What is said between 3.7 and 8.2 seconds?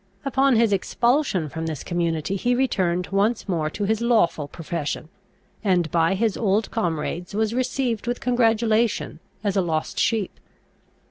his lawful profession, and by his old comrades was received with